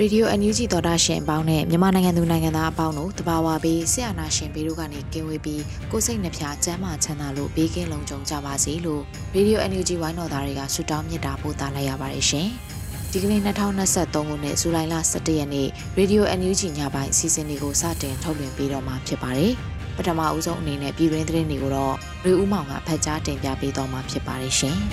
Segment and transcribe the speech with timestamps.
[0.00, 9.02] ရေဒီယိုအန်ယူဂျီသောတာရှင်အပေါင်းနဲ့မြန်မာနိုင်ငံသူနိုင်ငံသားအပေါင်းတို့တဘာဝပြီးဆရာနာရှင်ဘေးတို့ကနေကင်းဝေးပြီးကိုစိတ်နှဖျားစမ်းမချမ်းသာလို့ဘေးကင်းလုံခြုံကြပါစေလို့
[9.34, 12.48] ရေဒီယိုအန်ယူဂျီဝိုင်းတော်သားတွေကဆုတောင်းမေတ္တာပို့သလိုက်ရပါတယ်ရှင်။
[13.12, 19.54] ဒီကနေ့2023ခုနှစ်ဇူလိုင်လ17ရက်နေ့ရေဒီယိုအန်ယူဂျီညပိုင်းအစီအစဉ်လေးကိုစတင်ထုတ်လွှင့်ပေးတော့မှာဖြစ်ပါတယ်။
[19.96, 21.94] ပထမအဦးဆုံးအနေနဲ့ပြည်တွင်းသတင်းတွေကိုတော့
[22.24, 24.76] ရွေဦးမောင်ကဖတ်ကြားတင်ပြပေးတော်မှာဖြစ်ပါတယ်ရှင်။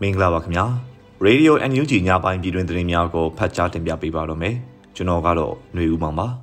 [0.00, 0.64] မင်္ဂလာပါခင်ဗျာ။
[1.26, 4.54] Radio NUG ညပိုင်းပြည်တွင်းသတင်းများကိုဖတ်ကြားတင်ပြပေးပါတော့မယ်။
[4.96, 6.28] ကျွန်တော်ကတော့ຫນွေဦးမောင်ပါ။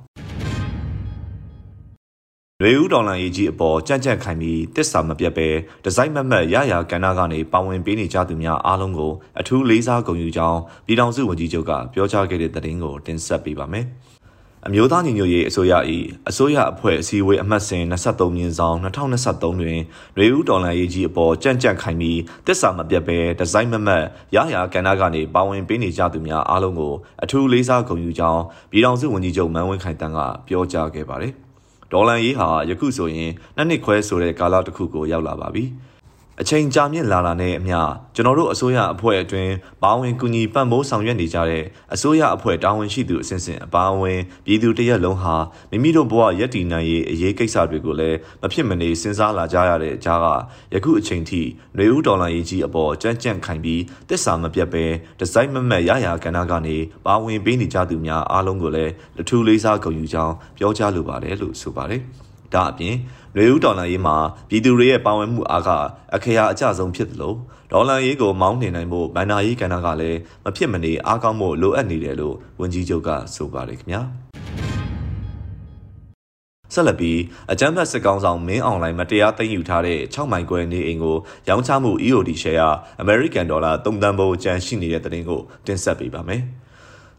[2.60, 5.48] ရွေဦးတော်လန်ရေးကြီးအပေါ်ကြံ့ကြံ့ခိုင်ပြီးတစ္ဆာမပြတ်ပဲ
[5.84, 13.86] ဒီဇိုင်းမမတ်ရရကဏ္ဍကနေပါဝင်ပေးနေကြသူများအားလုံးကိုအထူးလေးစားဂုဏ်ယူကြောင်းပြည်ထောင်စုဝန်ကြီးချုပ်ကပြောကြားခဲ့တဲ့သတင်းကိုတင်ဆက်ပေးပါမယ်။
[14.66, 15.72] အမျိုးသားညီညွတ်ရေးအစိုးရ၏
[16.28, 19.78] အစိုးရအဖွဲ့အစည်းအဝေးအမှတ်စဉ်23မြင်းဆောင်2023တွင်
[20.18, 24.04] ရေဦးဒေါ်လာရေးကြီးအပေါ်ကြံ့ကြံ့ခိုင်ပြီးတစ္ဆာမပြတ်ပဲဒီဇိုင်းမမတ်
[24.36, 31.32] ရရကဏ္ဍကနေပါဝင်ပေးနေကြသူများအားလုံးကိုအထူးလေးစားဂုဏ်ယူကြောင်းပြည်ထောင်စုဝန်ကြီးချုပ်မန်းဝင်းခိုင်တန်းကပြောကြားခဲ့ပါတယ်။
[31.92, 35.64] ဒေါ်လာရေးဟာယခုဆိုရင်နှစ်နှစ်ခွဲဆိုတဲ့ကာလတစ်ခုကိုရောက်လာပါပြီ။
[36.40, 37.78] အချိန်ကြာမြင့်လာတာနဲ့အမျှ
[38.14, 45.36] ကျွန်တော်တို့အစိုးရအဖွဲ့အတွင်းပါဝင်ကူညီပံ့ပိုးဆောင်ရွက်နေကြတဲ့အစိုးရအဖွဲ့တာဝန်ရှိသူအစဉ်စဉ်အပါအဝင်ပြည်သူတရက်လုံးဟာ
[45.70, 50.26] မိမိတို့ဘဝရည်တည်နိုင်ရေးအရေးကိစ္စတွေကိုလည်းမဖြစ်မနေစဉ်းစားလာကြရတဲ့အကြားက
[50.74, 51.42] ယခုအချိန်ထိ
[51.74, 54.84] ຫນွေဦးဒေါ်လာရေးကြီးအပေါ်ကြမ်းကြမ်းခိုင်ပြီးတစ္ဆာမပြတ်ပဲ
[55.18, 56.76] ဒီဇိုင်းမမတ်ရရာကဏ္ဍကနေ
[57.06, 62.02] ပါဝင်ပေးနေကြသူများအားလုံးကိုလည်းလထူးလေးစားဂုဏ်ယူကြောင်းပြောကြားလိုပါတယ်လို့ဆိုပါတယ်။
[62.54, 62.96] ဒါအပြင်
[63.36, 64.16] နွေဦးဒေါ်လာရေးမှာ
[64.48, 65.70] ပြည်သူတွေရဲ့ပါဝင်မှုအားက
[66.14, 67.34] အခရာအကျဆုံးဖြစ်သလို
[67.72, 74.02] ဒေါ်လာရေးကိုမောင်းနှင်နိုင်ဖို့ဗန္ဒာရေးကဏ္ဍကလည်းမဖြစ်မနေအားကောင်းဖို့လိုအပ်နေတယ်လို့ဝန်ကြီးချုပ်ကဆိုပါတယ်ခင်ဗျာ
[76.74, 77.18] ဆက်လက်ပြီး
[77.52, 81.16] အကြမ်းဖက်စစ်ကောင်ဆောင်မင်းအွန်လိုင်းမတရားသိမ်းယူထားတဲ့6မိုင်ခွဲနေအိမ်ကို
[81.48, 86.42] ရောင်းချမှု EOD share အမေရိကန်ဒေါ်လာ3တန်ဖိုးကျန်ရှိနေတဲ့တဲ့တင်ကိုတင်ဆက်ပေးပါမယ်။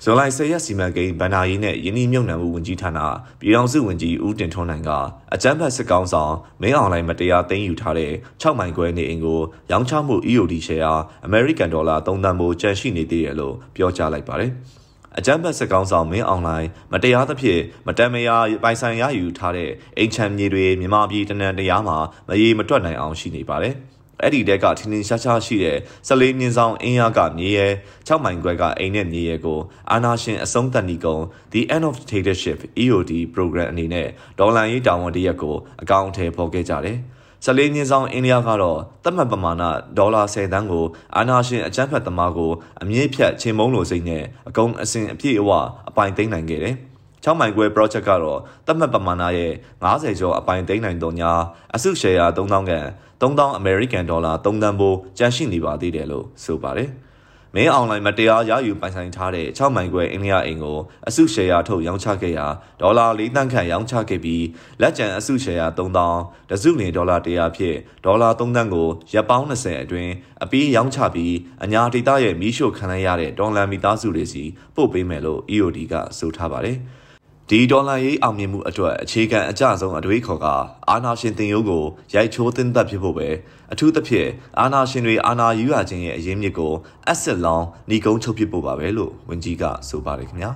[0.06, 3.00] ဇွန်လ10ရက်စီမံကိန်းဗန္ဒာရေးနဲ့ယင်းနှမြုံနယ်မှုဝန်ကြီးဌာန
[3.40, 4.90] ပြည်ထောင်စုဝန်ကြီးဦးတင်ထွန်းနိုင်က
[5.34, 8.12] အကြမ်းဖက်စစ်ကောင်ဆောင်မင်းအောင်လိုင်းမတရားသိမ်းယူထားတဲ့
[8.42, 9.40] 6မိုင်ခွဲနေအိမ်ကို
[9.72, 14.52] ရောင်းချမှု EOD share အမေရိကန်ဒေါ်လာ3သန်းမိုးကျန်ရှိနေသေးတယ်လို့ပြောကြားလိုက်ပါတယ်။
[15.18, 21.98] အကြမ်းဖက်စစ်ကောင်ဆောင်မင်းအွန်လိုင်းမတရားသဖြင့်မတန်မရာပိုင်ဆိုင်ရယူထားတဲ့အိမ်ချမ်းမြေတွေမြန်မာပြည်တနန်တရားမှာ
[22.30, 23.76] မရေမတွက်နိုင်အောင်ရှိနေပါတယ်။
[24.24, 27.68] အဲ့ဒီတက်ကထင်းထင်းရှားရှားရှိတဲ့14မြင်းဆောင်အင်းရကမြေရဲ
[28.08, 29.60] 6မိုင်ခွဲကအိမ်နဲ့မြေရဲကို
[29.92, 31.18] အာနာရှင်အဆုံးသတ်နီကုံ
[31.54, 34.08] The End of Dictatorship EOD Program အနေနဲ့
[34.40, 36.98] ဒေါ်လာရေးတာဝန်တရက်ကိုအကောင့်အထည်ဖော်ခဲ့ကြတယ်။
[37.46, 39.64] ဆလေးမြင်းဆောင်အိန္ဒိယကတော့သတ်မှတ်ပမာဏ
[39.98, 40.86] ဒေါ်လာ10သန်းကို
[41.16, 42.52] အာနာရှင်အကြမ်းဖက်သမားကို
[42.82, 45.50] အမြင့်ဖြတ်ချင်းမုံလိုစိတ်နဲ့အကုန်အစင်အပြည့်အဝ
[45.90, 46.78] အပိုင်သိမ်းနိုင်ခဲ့တယ်။
[47.26, 49.52] 6မိုင်ခွဲ project ကတော့သတ်မှတ်ပမာဏရဲ့
[49.84, 51.32] 90ကျော်အပိုင်သိမ်းနိုင်တော့ညာ
[51.76, 52.86] အစုရှယ်ယာ3000ကန်
[53.22, 56.92] 3000 American Dollar 3တန်ဖိုးကျန်ရှိနေပါသေးတယ်လို့ဆိုပါတယ်။
[57.56, 62.48] မင်းအွန်လိုင်းမတရားရယူပိုင်ဆိုင်ထားတဲ့6မိုင်ခွဲအိန္ဒိယအိမ်ကိုအစုရှယ်ယာထုတ်ရောင်းချခဲ့ရာ
[62.82, 64.46] ဒေါ်လာ4သန်းခန့်ရောင်းချခဲ့ပြီး
[64.82, 70.12] လက်ကျန်အစုရှယ်ယာ3000တစုလဒေါ်လာ100ဖြင့်ဒေါ်လာ3သန်းကိုရပ်ပေါင်း20အတွင်း
[70.44, 71.34] အပြီးရောင်းချပြီး
[71.64, 74.44] အညာဒေတာရဲ့မီးရှို့ခံလိုက်ရတဲ့ဒေါ်လာမီသားစုတွေစီ
[74.76, 76.80] ပို့ပေးမယ်လို့ EOD ကဆိုထားပါတယ်။
[77.50, 80.48] ဒီဒေါ်လာရေးအောင်မြင်မှုအတွက်အခြေခံအကျဆုံးအတွေးခေါ်က
[80.90, 83.28] အာနာရှင်တင်ယိုးကိုရိုက်ချိုးသင်းသက်ဖြစ်ဖို့ပဲ
[83.72, 84.30] အထူးသဖြင့်
[84.60, 86.74] အာနာရှင်တွေအာနာယူရခြင်းရဲ့အရင်းမြစ်ကို
[87.08, 90.52] အက်စစ်လောင်းညီကုန်းချုပ်ဖြစ်ဖို့ပါပဲလို့ဝန်ကြီးကဆိုပါတယ်ခင်ဗျာ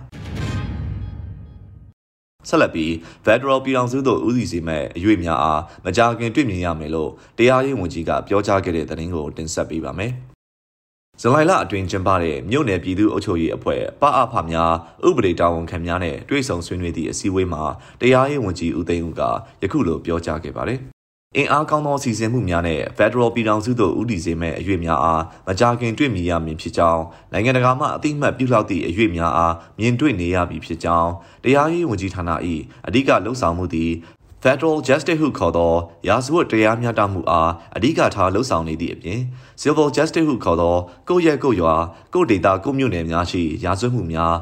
[2.50, 2.92] ဆက်လက်ပြီး
[3.26, 10.14] Federal ပြည်ထောင်စုသို့ဦးစီးစေမဲ့အရွေးများအားမကြာခင်တွေ့မြင်ရမယ်လို့တရားရေးဝန်ကြီးကပြောကြားခဲ့တဲ့သတင်းကိုတင်ဆက်ပေးပါမယ်။
[11.22, 14.74] ဇူလိုင်လအတွင်းကျင်းပတဲ့မြို့နယ်ပြည်သူ့အုပ်ချုပ်ရေးအဖွဲ့ပအဖများ
[15.08, 17.64] ဥပဒေတာဝန်ခံများနဲ့တွေ့ဆုံဆွေးနွေးသည့်အစည်းအဝေးမှာ
[18.02, 19.22] တရားရေးဝန်ကြီးဦးသိန်းဦးက
[19.62, 20.80] ယခုလိုပြောကြားခဲ့ပါတယ်
[21.36, 27.04] အင်အားကောင်းသောစီစဉ်မှုများနဲ့ Federal ပြည်ထောင်စုသို့ဦးတည်စေမဲ့အရွေ့များအားမကြာခင်တွေ့မြင်ရမည်ဖြစ်ကြောင်း
[27.34, 31.12] နိုင်ငံတကာမှအသိမှတ်ပြုလောက်သည့်အရွေ့များအားမြင်တွေ့နေရပြီဖြစ်ကြောင်း
[31.44, 32.32] တရားရေးဝန်ကြီးဌာန၏
[32.88, 33.92] အဓိကလှုပ်ဆောင်မှုသည်
[34.48, 35.74] Federal Justice ဟုခေါ်သော
[36.08, 39.20] ရာဇဝတ်တရားမျှတမှုအားအဓိကထားလှုပ်ဆောင်နေသည့်အပြင်
[39.62, 40.76] Civil Justice ဟုခေါ်သော
[41.10, 41.76] ကိုယ့်ရဲ့ကိုယ့်ရွာ
[42.14, 44.36] ကိုယ့်ဒေသကိုယ့်မြို့နယ်များရှိရာဇဝတ်မှုများ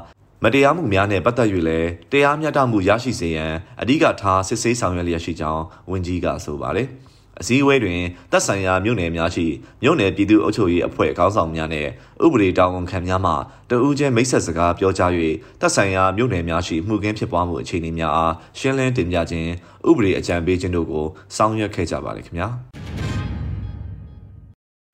[0.43, 6.89] မတရားမှုများနဲ့ပတ်သက်၍လည်းတရားမျှတမှုရရှိစေရန်အဓိကထားစစ်ဆေးဆောင်ရွက်လျက်ရှိကြောင်းဝန်ကြီးကဆိုပါတယ်။
[7.41, 8.01] အစည်းအဝေးတွင်
[8.31, 9.45] တပ်ဆိုင်ရာမြို့နယ်များရှိ
[9.83, 11.87] မြို့နယ်ပြည်သူ့အုပ်ချုပ်ရေးအဖွဲ့ခေါင်းဆောင်များနဲ့
[12.25, 13.33] ဥပဒေတာဝန်ခံများမှ
[13.69, 15.11] တဦးချင်းမိတ်ဆက်စကားပြောကြား၍
[15.61, 19.49] တပ်ဆိုင်ရာမြို့နယ်များရှိမှုကင်းဖြစ်ပွားမှုအခြေအနေများအားရှင်းလင်းတင်ပြခြင်း
[19.89, 21.05] ဥပဒေအကြံပေးခြင်းတို့ကို
[21.35, 22.47] ဆောင်ရွက်ခဲ့ကြပါတယ်ခင်ဗျာ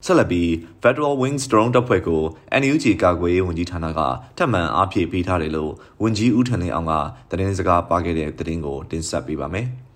[0.06, 0.50] ဆက်လက်ပြီး
[0.84, 2.22] Federal Wings Drone တပ်ဖွဲ့ကို
[2.62, 4.00] NUG ကာကွယ်ရေးဝန်ကြီးဌာနက
[4.38, 5.72] ထပ်မံအားဖြည့်ပေးထားတယ်လို့
[6.02, 6.94] ဝန်ကြီးဦးထန်လင်းအောင်က
[7.30, 9.68] သတင်းစကားပါခဲ့တဲ့သတင်းကိုတင်ဆက်ပေးပါမယ်။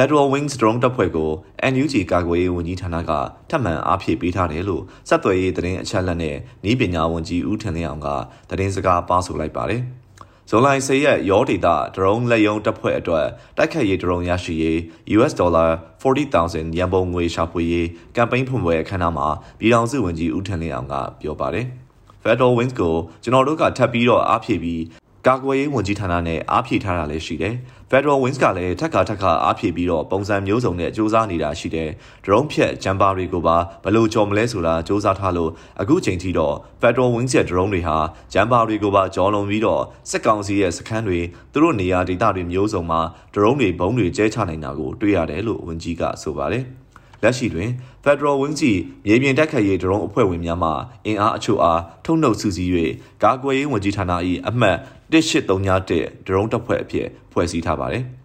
[0.00, 1.30] Federal Wings Drone တပ်ဖွဲ့ကို
[1.72, 3.12] NUG ကာကွယ်ရေးဝန်ကြီးဌာနက
[3.50, 6.36] ထပ်မံအားဖြည့်ပေးထားတယ်လို့စက်သွယ်ရေးသတင်းအချက်အလက်နဲ့
[6.70, 8.08] ဤပညာဝန်ကြီးဦးထင်လင်းအောင်က
[8.50, 9.82] သတင်းစကားပါဆိုလိုက်ပါတယ်။
[10.48, 14.78] ဇွန်လ10ရက်ရောဒေတာဒရုန်းလက်ယုံတပ်ဖွဲ့အတွက်တိုက်ခတ်ရေးဒရုန်းရရှိရေး
[15.16, 15.64] US ဒေါ်လာ
[16.02, 19.28] 40000ရန်ပုံငွေရှာဖွေရေးကမ်ပိန်းဖွင့်ပွဲအခမ်းအနားမှာ
[19.58, 21.66] ပြည်ထောင်စုဝန်ကြီးဦးထင်လင်းအောင်ကပြောပါတယ်။
[22.22, 24.80] Federal Wings ကိုကျွန်တော်တို့ကထပ်ပြီးတော့အားဖြည့်ပြီး
[25.27, 27.55] ကာကွယ်ရေးဝန်ကြီးဌာနနဲ့အားဖြည့်ထားတာလည်းရှိတယ်။
[27.91, 31.89] Federal Wings ကလည်းထက်ခါထက်ခါအားဖြည့်ပြီးတော့ပုံစံမျိုးစုံနဲ့စ조사နေတာရှိတယ်။
[32.25, 35.51] drone ဖြတ်ဂျမ်ပါတွေကိုပါဘယ်လိုကြော်မလဲဆိုတာစ조사ထားလို့
[35.81, 37.97] အခုချိန်ထိတော့ Federal Wings ရဲ့ drone တွေဟာ
[38.33, 41.19] ဂျမ်ပါတွေကိုပါကြော်လွန်ပြီးတော့စစ်ကောင်စီရဲ့စခန်းတွေ
[41.53, 43.01] သူတို့နေရာဒေသတွေမျိုးစုံမှာ
[43.33, 46.65] drone တွေဘုံတွေကျဲချနိုင်တာကိုတွေ့ရတယ်လို့ဝန်ကြီးကဆိုပါတယ်။
[47.22, 47.70] လက်ရှိတွင်
[48.04, 50.70] Federal Wing ကြီးမြေပြင်တိုက်ခိုက်ရေးဒရုန်းအဖွဲ့ဝင်များမှ
[51.06, 52.70] အင်အားအချို့အားထုတ်နှုတ်စုစည်း၍
[53.22, 54.12] ကာကွယ်ရေးဝန်ကြီးဌာန၏
[54.48, 54.76] အမှတ်
[55.12, 58.04] 1831ဒရုန်းတပ်ဖွဲ့အဖြစ်ဖွဲ့စည်းထားပါသည်။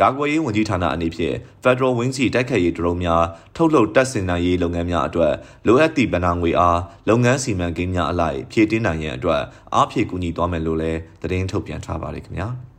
[0.00, 3.24] ကာကွယ်ရေးဝန်ကြီးဌာနအနေဖြင့် Federal Wing ကြီးတိုက်ခိုက်ရေးဒရုန်းများ
[3.56, 5.34] ထုတ်လုပ်တပ်ဆင်နိုင်ရေးလုပ်ငန်းများအတွက်
[5.66, 9.42] လိုအပ်သည့်ဗဏ္ဍာငွေအားလုပ်ငန်းစီမံကိန်းများအလိုက်ဖြည့်တင်းနိုင်ရန်အတွက်
[9.74, 12.48] အားဖြည့်ကူညီသွားမယ်လို့လည်းသတင်းထုတ်ပြန်ထားပါတယ်ခင်ဗျာ။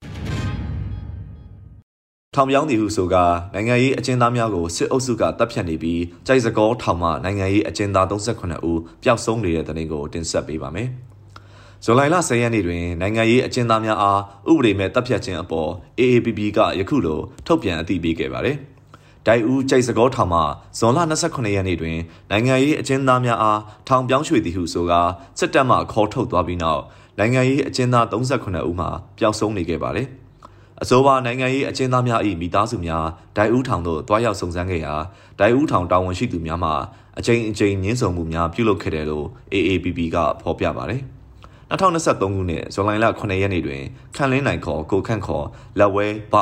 [2.36, 3.16] ထောင်ပြောင်းသည်ဟုဆိုက
[3.54, 10.90] နိုင်ငံရေးအကျဉ်းသားများကိုစစ်အုပ်စုကတပ်ဖြတ်နေပြီးကြိုက်စကောထောင်မှနိုင်ငံရေးအကျဉ်းသား38ဦးပျောက်ဆုံးနေတဲ့တဲ့တင်ကိုတင်ဆက်ပေးပါမယ်။
[11.86, 18.58] ဇွန်လ10ရက်နေ့တွင်နိုင်ငံရေးအကျဉ်းသားများအားဥပဒေမဲ့တပ်ဖြတ်ခြင်းအပေါ် AAPP ကယခုလိုထုတ်ပြန်အသိပေးခဲ့ပါတယ်။
[19.28, 20.42] ဒိုင်ဦးကြိုက်စကောထောင်မှ
[20.80, 21.98] ဇွန်လ28ရက်နေ့တွင်
[22.32, 25.02] နိုင်ငံရေးအကျဉ်းသားများအားထောင်ပြောင်းရွှေ့သည်ဟုဆိုကာ
[25.40, 26.82] စစ်တပ်မှခေါ်ထုတ်သွားပြီးနောက်
[27.20, 28.88] နိုင်ငံရေးအကျဉ်းသား38ဦးမှ
[29.20, 30.10] ပျောက်ဆုံးနေခဲ့ပါတယ်။
[30.84, 33.06] အဆိုပါနိုင်ငံရေးအကျဉ်းသားများ၏မိသားစုများ
[33.38, 34.94] ဒိုင်ဦးထောင်သို့တွားရောက်စုံစမ်းခဲ့ရာ
[35.40, 36.72] ဒိုင်ဦးထောင်တာဝန်ရှိသူများမှ
[37.20, 41.02] အကြိမ်အကြိမ်ညှင်းဆုံမှုများပြုလုပ်ခဲ့တယ်လို့ AAPP ကဖော်ပြပါတယ်။
[41.72, 43.82] 2023ခုနှစ်ဇွန်လ9ရက်နေ့တွင်
[44.16, 45.46] ခန့်လင်းနိုင်ခေါ်ကိုခန့်ခေါ်
[45.80, 46.36] လက်ဝဲဘ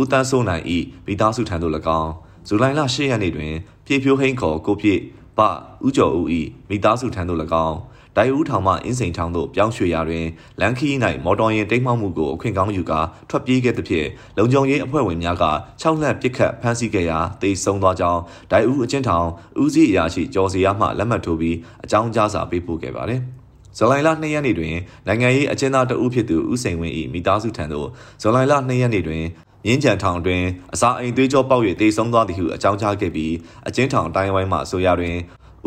[0.00, 0.64] ဦးတန်းစိုးနိုင်၏
[1.06, 2.12] မိသားစုထံသို့၎င်း
[2.48, 3.52] ဇူလိုင်လ10ရက်နေ့တွင်
[3.86, 5.00] ပြေဖြိုးဟိန်းခေါ်ကိုပြည့်
[5.38, 5.40] ဘ
[5.86, 6.26] ဦးကျော်ဦး၏
[6.70, 7.78] မိသားစုထံသို့၎င်း
[8.20, 10.26] ဒိုင်ဦးထောင်မှအင်းစိန်ထောင်သို့ပြောင်းရွှေ့ရာတွင်
[10.60, 10.94] လန်ခီး၌
[11.24, 13.00] မော်တော်ယာဉ်တိမ်းမှောက်မှုကိုအခွင့်ကောင်းယူကာ
[13.30, 15.44] ထွက်ပြေးခဲ့သဖြင့်လုံခြုံရေးအဖွဲ့ဝင်များက
[15.82, 18.20] 6လက်ပစ်ခတ်ဖမ်းဆီးခဲ့ရာတေဆုံးသွားကြောင်း
[18.50, 19.26] ဒိုင်ဦးအချင်းထောင်
[19.62, 23.20] ဦးစီးအရာရှိကျော်စီရမှလက်မှတ်ထိုးပြီးအကြောင်းကြားစာပေးပို့ခဲ့ပါတယ်။
[23.76, 24.74] ဇူလိုင်လ2ရက်နေ့တွင်
[25.06, 27.88] နိုင်ငံရေးအကျဉ်းသားတဦးဖြစ်သူဦးစိန်ဝင်း၏မိသားစုထံသို့
[28.22, 29.24] ဇူလိုင်လ2ရက်နေ့တွင်
[29.66, 30.42] မြင်းကြံထောင်တွင်
[30.74, 33.34] အစာအိမ်သွေးကြောပေါက်၍တေဆုံးသွားသည်ဟုအကြောင်းကြားခဲ့ပြီး
[33.68, 35.16] အကျဉ်းထောင်တိုင်းဝိုင်းမှဆိုရတွင်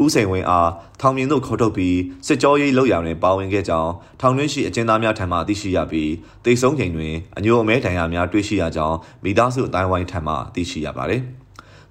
[0.02, 0.70] ဦးစိန်ဝင်းအား
[1.00, 6.12] ထောင်မြင်သို့ခေါ်ထုတ်ပြီးစစ်ကြောရေးလုပ်ရာတွင်ပါဝင်ခဲ့ကြောင်းထောင်တွင်းရှိအကျဉ်းသားများထံမှသိရှိရပြီး
[6.46, 11.24] တိတ်ဆုံးချိန်တွင်အညိုအမဲဒဏ်ရာများတွေ့ရှိရကြောင်းမိသားစုအတိုင်းဝိုင်းထံမှသိရှိရပါသည်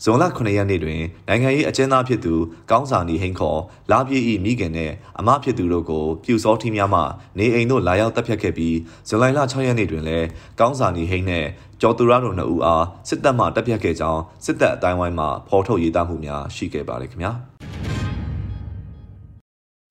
[0.04, 2.34] ဇွန်လ9ရက်နေ့တွင်နိုင်ငံရေးအကျဉ်းသားဖြစ်သူ
[2.70, 3.60] ကောင်းစာနီဟိန်ခေါ်
[3.90, 7.00] လာပြေဤမိခင်နှင့်အမဖြစ်သူတို့ကိုပြူစောထီးများမှ
[7.38, 8.76] နေအိမ်သို့လာရောက်တပ်ဖြတ်ခဲ့ပြီး
[9.08, 10.26] ဇူလိုင်လ6ရက်နေ့တွင်လည်း
[10.60, 11.48] ကောင်းစာနီဟိန်နှင့်
[11.80, 17.32] ကျော်သူရတို့နှစ်ဦးအားစစ်တပ်မှတပ်ဖြတ်ခဲ့ကြောင်းစစ်တပ်အတိုင်းဝိုင်းမှဖော်ထုတ်ရေးသားမှုများရှိခဲ့ပါတယ်ခင်ဗျာ။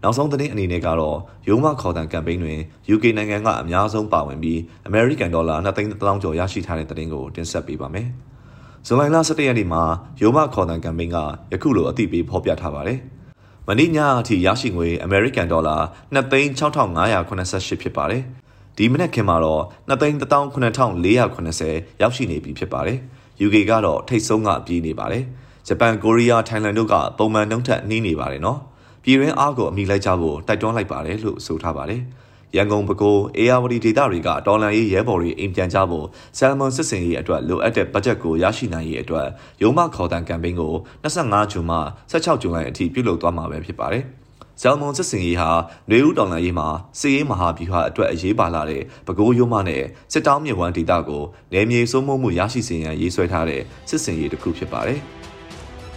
[0.04, 1.18] နောက်ဆုံးသတင်းအနေနဲ့ကတော့
[1.48, 2.60] ရုံးမခေါ်တန်ကမ်ပိန်းတွင်
[2.94, 4.58] UK နိုင်ငံကအများဆုံးပါဝင်ပြီး
[4.90, 8.08] American Dollar 2သိန်း3000ကျော်ရရှိထားတဲ့သတင်းကိုတင်ဆက်ပေးပါမယ်။
[8.88, 9.84] ဇွန်လ17ရက်နေ့မှာ
[10.22, 11.18] ရုံးမခေါ်တန်ကမ်ပိန်းက
[11.54, 13.00] ယခုလိုအသိပေးဖော်ပြထားပါတယ်။
[13.68, 15.82] မနေ့ညအထိရရှိငွေ American Dollar
[16.16, 18.22] 2သိန်း6588ဖြစ်ပါတယ်။
[18.78, 22.98] ဒီမနက်ခင်းမှာတော့2သိန်း18480ရောက်ရှိနေပြီဖြစ်ပါတယ်။
[23.46, 25.24] UK ကတော့ထိတ်ဆုံးကပြေးနေပါတယ်။
[25.68, 28.60] ဂျပန်ကိုရီးယားထိုင်လန်တို့ကပုံမှန်နှုန်းထက်နှီးနေပါတယ်နော်။
[29.04, 32.02] ပြည်တွင်းအားကိုအမိလိုက်ကြဖို့တိုက်တွန်းလိုက်ပါတယ်လို့ဆိုထားပါတယ်။
[32.56, 36.06] ရန်ကုန်ပဲခူးအေယာဝတီဒေသတွေကဒေါ်လာရေးရဲဘော်တွေအိမ်ပြန်ကြဖို့
[36.38, 39.28] ဆယ်မွန်စစ်စင်ရေးအတွက်လိုအပ်တဲ့ဘတ်ဂျက်ကိုရရှိနိုင်ရေးအတွက်
[39.62, 41.78] ရုံးမခေါ်တန်ကမ်ပိန်းကို25ဇွန်မှ
[42.12, 44.04] 16ဇွန်လအထိပြုလုပ်သွားမှာပဲဖြစ်ပါတယ်။
[44.62, 45.50] ဇယ်မွန်စစ်စင်ရေးဟာ
[45.92, 46.68] နေဦးတော်လှန်ရေးမှာ
[47.00, 55.02] စီးရေးမဟာဗျူဟာအတွက်အရေးပါလာတဲ့ပဲခူးရုံးမနဲ့စစ်တောင်းမြစ်ဝမ်းဒေသကိုနယ်မြေစိုးမိုးမှုရရှိစေရန်ရေးဆွဲထားတဲ့စစ်စင်ရေးတစ်ခုဖြစ်ပါတယ်။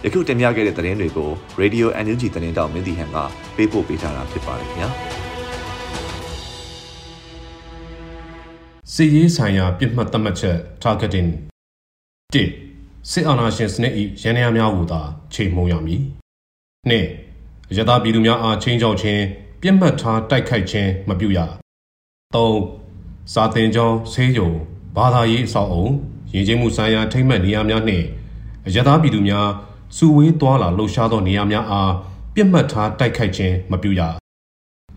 [0.03, 1.29] ယခုတင်ပြခဲ့တဲ့သတင်းတွေကို
[1.61, 3.17] Radio NUG သတင်းတောင်မင်းတီဟန်က
[3.55, 4.89] ပေးပို့ပေးထားတာဖြစ်ပါတယ်ခင်ဗျာ
[8.93, 11.29] စီရေးဆိုင်ရာပြစ်မှတ်သတ်မှတ်ချက် targeting
[12.33, 15.01] 1စစ်အာဏာရှင်စနစ်၏ရန်ရာများကိုသာ
[15.33, 16.01] ချိန်မှုံရမည်
[16.89, 19.21] 2ရသပြည်သူများအားချင်းချောက်ခြင်း
[19.61, 21.39] ပြစ်မှတ်ထားတိုက်ခိုက်ခြင်းမပြုရ
[22.35, 24.51] 3စာတင်ကျောင်းဆေးရုံ
[24.95, 25.85] ဘာသာရေးအဆောက်အုံ
[26.33, 28.05] ရည်ကျင်းမှုဆိုင်ရာထိမ့်မှတ်နေရာများနှင့်
[28.75, 29.47] ရသပြည်သူများ
[29.97, 31.91] စုဝေးသွားလာလှုပ်ရှားသောနေရာများအား
[32.33, 34.01] ပြစ်မှတ်ထားတိုက်ခိုက်ခြင်းမပြုရ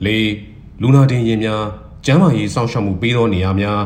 [0.05, 0.09] ၄
[0.81, 1.63] လူနာတင်ရင်များ
[2.05, 3.81] ကျန်းမာရေးစောင့်ရှောက်မှုပေးသောနေရာများ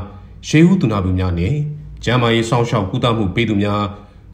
[0.48, 1.56] ရှေးဦးသူနာပြုများနှင့်
[2.04, 3.82] ကျန်းမာရေးစောင့်ရှောက်ကုသမှုပေးသူများ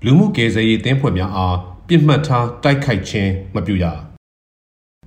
[0.05, 1.57] လူမှုကယ်ဆယ်ရေးတင်းဖွဲ့များအား
[1.89, 3.85] ပြစ်မှတ်ထားတိုက်ခိုက်ခြင်းမပြုရ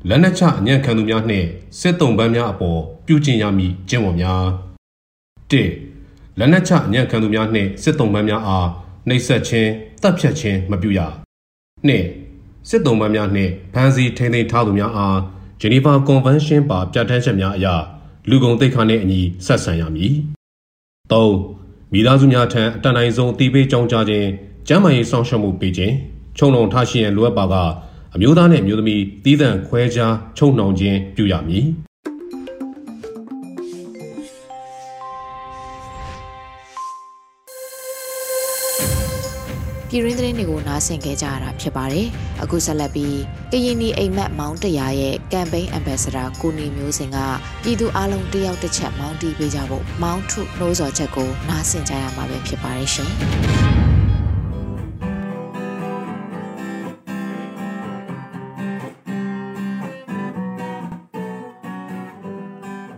[0.09, 1.47] လက်နက်ချအညံ့ခံသူများနှင့်
[1.79, 4.43] စစ်တုံးပန်းများအပေါ်ပြုကျင့်ရမည်ကျင့်ဝတ်များ
[5.51, 5.53] ၁
[6.39, 8.67] လက်နက်ချအညံ့ခံသူများနှင့်စစ်တုံးပန်းများအား
[9.07, 9.69] နှိပ်စက်ခြင်း
[10.01, 11.01] တပ်ဖြတ်ခြင်းမပြုရ
[11.89, 11.91] ၂
[12.69, 15.19] စစ်တုံးပန်းများနှင့်ဖမ်းဆီးထိန်းသိမ်းထားသူများအား
[15.61, 17.67] ဂျနီဗာကွန်ဗင်းရှင်းပါပြဋ္ဌာန်းချက်များအရ
[18.29, 20.13] လူကုန်သိက္ခာနှင့်အညီဆက်ဆံရမည်
[21.11, 21.13] ၃
[21.93, 24.27] မိသားစုများထံအတန်တိုင်းဆုံးအတိပေးကြောင်းကြားခြင်း
[24.67, 25.93] ကျန်းမာရေးဆောင်ရှောက်မှုပေးခြင်း
[26.37, 27.55] ခြုံလုံထားရှိရန်လိုအပ်ပါက
[28.15, 31.65] အမျိုးသားနှင့်အမျိုးသမီးတည်တံ့ခွဲခြားချုံနှောင်ခြင်းပြုရမည်
[39.93, 42.07] ပြည်ရင်းသတင်းတွေကိုနားဆင်ခဲ့ကြရတာဖြစ်ပါတယ်။
[42.43, 43.17] အခုဆက်လက်ပြီး
[43.51, 47.17] ကရင်နီအိမ်မက်မောင်းတရာရဲ့ကမ်ပိန်းအမ်ဘက်ဆရာကိုနေမျိုးစင်က
[47.63, 53.11] ပြည်သူအလုံးတယောက်တစ်ချက်မောင်းတီးပေးကြဖို့မောင်းထုနှိုးဆော်ချက်ကိုနားဆင်ကြရမှာပဲဖြစ်ပါတယ်ရှင်။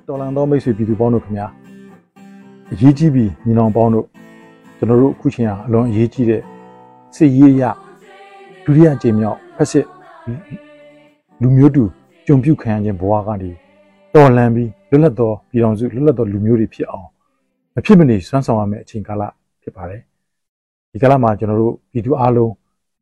[0.07, 1.47] တော်လန်သောမိတ်ဆွေပြည်သူပေါင်းတို့ခင်ဗျာ
[2.71, 4.05] အရေးကြီးပြီးညီနောင်ပေါင်းတို့
[4.77, 6.43] ကျွန်တော်တို့အခုချိန်ကအလွန်အရေးကြီးတဲ့
[7.15, 7.63] စစ်ရေးရ
[8.63, 9.85] ဒုတိယကြိမ်မြောက်ဖက်စစ်
[11.41, 11.83] လူမျိုးတူ
[12.25, 13.51] ကြုံပြုခံရခြင်းဘဝကနေ
[14.13, 17.07] တော်လန်ပြီးလွတ်လပ်သောပြည်တော်စုလွတ်လပ်သောလူမျိုးတွေဖြစ်အောင်
[17.73, 19.21] မဖြစ်မနေစွမ်းဆောင်ရမယ့်အချိန်ကာလ
[19.61, 20.01] ဖြစ်ပါတယ်
[20.91, 22.51] ဒီကာလမှာကျွန်တော်တို့ပြည်သူအလုံး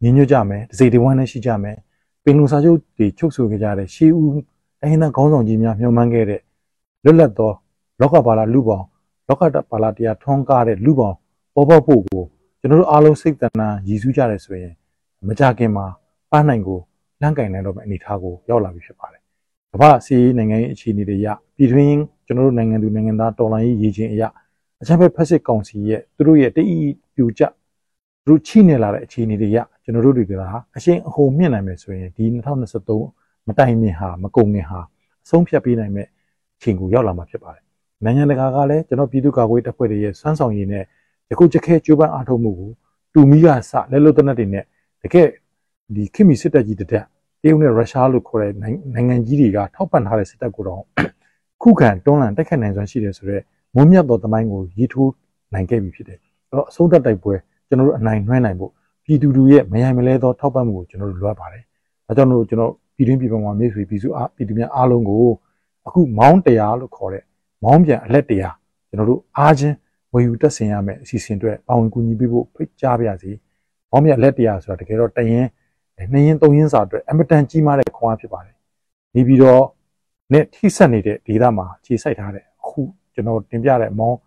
[0.01, 1.77] ညီညွတ်ကြမယ်တစိတဝမ်းနဲ့ရှိကြမယ်
[2.23, 4.29] ပင်လုံစာချုပ်တွေချုပ်ဆိုခဲ့ကြတဲ့ရှေးဦး
[4.81, 6.41] အဟိနခေါင်းဆောင်ကြီးများမျှော်မှန်းခဲ့တဲ့
[7.03, 7.51] လွတ်လပ်သော
[8.01, 8.85] လောကပါလာလူပေါင်း
[9.27, 9.41] လောက
[9.71, 11.15] ပါလာတရားထွန်းကားတဲ့လူပေါင်း
[11.55, 12.23] ပေါ်ပေါက်ဖို့ကို
[12.63, 14.73] ကျွန်တော်တို့အားလုံးစိတ်တဏ္ဍာရည်စူးကြတယ်ဆိုရင်
[15.27, 15.85] မကြခင်မှာ
[16.31, 16.79] ပန်းနိုင်ကို
[17.21, 19.21] လန့်ကင်နိုင်တော့မယ့်အနေအထားကိုရောက်လာပြီဖြစ်ပါတယ်။
[19.71, 24.27] ကမ္ဘာစီးနိုင်ငံရေးအခြေအနေတွေရပြည်တွင်းကျွန်တော်တို့နိုင်ငံသူနိုင်ငံသားတော်လှန်ရေးရည်ချင်းအရာ
[24.81, 26.77] အချမ်းဖက်ဖက်စစ်ကောင်စီရဲ့သူတို့ရဲ့တအိ
[27.15, 27.43] ပြူကျ
[28.25, 32.25] သူတို့ချိနေလာတဲ့အခြေအနေတွေရကျွန်တော်တို့တွေကဟာအရှင်းအဟုန်မြင့်နိုင်မယ်ဆိုရင်ဒီ
[32.87, 34.79] 2023မတိုင်မင်ဟာမကုန်ခင်ဟာ
[35.23, 36.07] အဆုံးဖြတ်ပေးနိုင်မဲ့
[36.57, 37.63] အချိန်ကိုရောက်လာမှာဖြစ်ပါတယ်။
[38.03, 40.85] နိုင်ငံတကာကလည်းကျွန်တော်ပြည်သူ့ကာကွယ်တပ်ဖွဲ့တွေရဲ့စွမ်းဆောင်ရည်နဲ့
[41.31, 42.71] ယခုကြခဲကျိုးပန်းအားထုတ်မှုကို
[43.13, 44.63] တူမီကစလက်လွတ်တနက်တွေနဲ့
[45.01, 45.27] တကယ်
[45.95, 47.05] ဒီခင်မီစစ်တပ်ကြီးတတက်
[47.41, 50.83] တရုတ်နဲ့ရုရှားလို့ခေါ်တဲ့နိုင်ငံကြီးတွေကထောက်ပံ့ထားတဲ့စစ်တပ်ကိုတော့
[51.61, 53.43] ခုခံတွန်းလှန်တိုက်ခိုက်နိုင်စွမ်းရှိတယ်ဆိုတော့
[53.75, 55.11] မွန်းမြတ်သောတမိုင်းကိုရည်ထိုး
[55.53, 56.17] နိုင်ခဲ့ပြီဖြစ်တယ်။
[56.49, 57.35] အဲ့တော့အဆုံးသတ်တိုက်ပွဲ
[57.67, 58.71] ကျွန်တော်တို့အနိုင်နှွှဲနိုင်ဖို့
[59.05, 61.63] ပြည်သူလူရဲ့မယိုင်မလဲသောထောက်ပံ့မှုကိုကျွန်တော်တို့လိုအပ်ပါတယ်။
[62.07, 65.23] ဒါကြောင့်မို့ကျွန်တော်ပြည်တွင်းပြည်ပမှာမြေဆွေပြည်စုအားပြည်သူများအားလုံးကို
[65.87, 67.23] အခုမောင်းတရားလို့ခေါ်တဲ့
[67.63, 68.55] မောင်းပြန်အလက်တရား
[68.89, 69.75] ကျွန်တော်တို့အားချင်း
[70.13, 73.31] ဝယ်ယူတက်ဆင်ရမယ်အစီအစဉ်အတွက်ပါဝင်ကူညီပေးဖို့ဖိတ်ကြားပါရစေ။
[73.91, 75.45] ဘောင်းမြလက်တရားဆိုတာတကယ်တော့တရင်
[76.11, 78.55] နှစ်ရင်သုံးရင်စာအတွက်အမတန်ကြီးမားတဲ့ခွန်အားဖြစ်ပါတယ်။
[79.15, 79.63] နေပြီးတော့
[80.33, 82.81] နဲ့ထိဆက်နေတဲ့ဒေသမှာခြေစိုက်ထားတဲ့အခု
[83.13, 84.17] ကျွန်တော်တင်ပြတဲ့မောင်း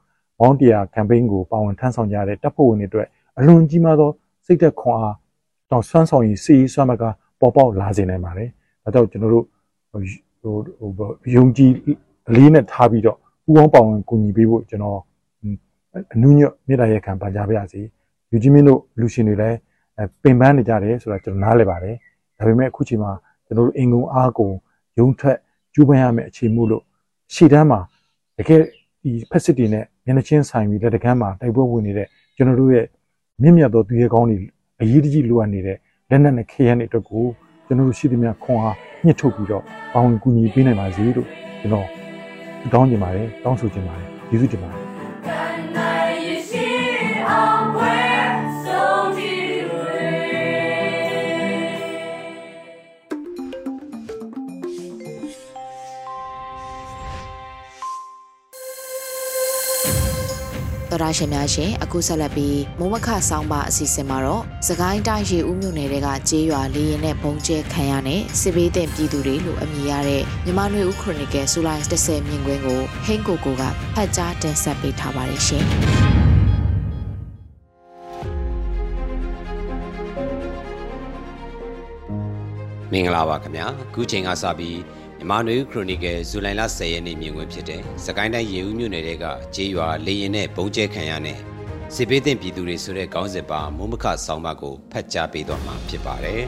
[0.40, 4.10] မောင်းတရားကမ်ပိန်းကိုပါဝင်ထမ်းဆောင်ကြတဲ့တပ်ဖွဲ့ဝင်တွေအတွက်အလွန်ကြီးမားသော
[4.46, 5.16] စိတ်သက်ခွန်အား
[5.70, 7.02] တော့ဆွမ်းဆောင်ရည်စီးဆွမ်းမက
[7.40, 8.48] ပေါ်ပေါက်လာစေနိုင်ပါတယ်။
[8.84, 9.44] ဒါကြောင့်ကျွန်တော်တို့
[9.90, 10.00] ဟို
[10.98, 11.70] ဟိုယုံကြည်
[12.34, 15.00] လေးနဲ့ထားပြီးတော့ပူပေါင်းပါဝင်ကူညီပေးဖို့ကျွန်တော်
[16.14, 17.80] အနုညွတ်မေတ္တာရက်ခံပါကြပါရစေ
[18.32, 19.58] ယူကြီးမင်းတို့လူရှင်တွေလည်း
[20.22, 21.96] ပင်ပန်းနေကြတယ်ဆိုတာကျွန်တော်နားလည်ပါတယ်
[22.38, 23.12] ဒါပေမဲ့အခုချိန်မှာ
[23.46, 24.54] ကျွန်တော်တို့အင်ကုန်အားကုန်
[24.98, 25.36] ရုံထွက်
[25.74, 26.82] ကျူးပန်းရမယ့်အခြေမှုလို့
[27.34, 27.80] ရှေ့တန်းမှာ
[28.38, 28.60] တကယ်
[29.02, 32.86] ဒီဖက်စစ်တွေနဲ့မျက်နှာချင်းဆိုင်ပြီးလက်တကမ်းမှာတိုက်ပွဲဝင်နေတဲ့ကျွန်တော်တို့ရဲ့
[33.42, 34.36] မြင့်မြတ်သောသူရဲကောင်းတွေ
[34.80, 35.76] အရေးတကြီးလိုအပ်နေတဲ့
[36.10, 37.24] လက်နက်နဲ့ခေယံတွေအတွက်ကို
[37.66, 41.28] ကျွန်တော်တို့ရှိသမျှခွန်အားညှစ်ထုတ်ပြီးတော့ပေါင်းကူညီပေးနိုင်ပါစေလို့
[41.60, 41.86] ကျွန်တော်
[42.72, 44.83] တောင်းချင်ပါတယ်တောင်းဆိုချင်ပါတယ်ကျေးဇူးတင်ပါတယ်
[61.02, 73.62] တော်ရရှင်များရှင်အခုဆက်လက်ပြီးမုံမခဆောင်းပါအစီအစဉ်မှာတော့စကိုင်းတိုင်းရေဦးမြို့နယ်ကကျေးရွာလေးရင်နဲ့ဘုံကျဲခံရတဲ့စစ်ဘေးတင်ပြည်သူတွေလို့အမည်ရတဲ့မြမနွေဦးခရိုနီကယ်ဇူလိုင်30မြင်ကွင်းကိုဟင်းကိုကိုက
[73.94, 75.64] ဖတ်ကြားတင်ဆက်ပေးထားပါတယ်ရှင်။
[82.92, 84.78] မင်္ဂလာပါခင်ဗျာခုချိန်ကစပြီး
[85.30, 91.38] မြန်မာနွေခရိုနီကယ်ဇူလိုင်လ10ရက်နေ့မြင်ကွင်းဖြစ်တဲ့စကိုင်းတိုင်းရေဦးမြို့နယ်ကကြေးရွာလေရင်နဲ့ပုံကျဲခံရတဲ့
[91.94, 96.42] စစ်ပေးတဲ့ပြည်သူတွေဆိုတဲ့ခေါင်းစဉ်ပါမုံမခဆောင်းပါကိုဖတ်ကြားပေးသွားမှာဖြစ်ပါတယ်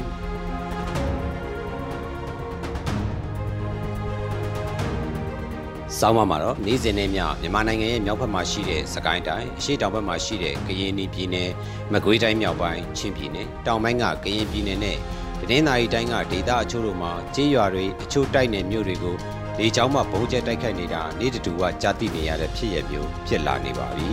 [5.98, 11.50] ဆောင်းပါမှာတော့နေ့စဉ်နဲ့မျှမြန်မာနိုင်ငံရဲ့မြောက်ဘက်မှာရှိတဲ့စကိုင်းတိုင်းအရှေ့တောင်ဘက်မှာရှိတဲ့ကရင်ပြည်နယ်
[11.92, 14.98] မကွေးတိုင်းမြောက်ပိုင်းချင်းပြည်နယ်တောင်ပိုင်းကကရင်ပြည်နယ်နဲ့
[15.40, 19.16] တနင်္သာရီတိုင်းကဒေသအချို့တို့မှာကြေးရွာတွေအချို့တိုက်နယ်မြို့တွေကို
[19.58, 24.08] လေကြောင်းမှပုံကျဲတိုက်ခိုက်နေတာနေ့တူကကြာတိနေရတဲ့ဖြစ်ရမျိုးဖြစ်လာနေပါပြီ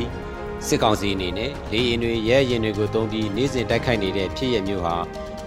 [0.67, 4.95] စစ်ကောင်စီအနေနဲ့လေရင်တွေရဲရင်တွေကိုတုံးပြီးနေ့စဉ်တိုက်ခိုက်နေတဲ့ဖြစ်ရမျိုးဟာ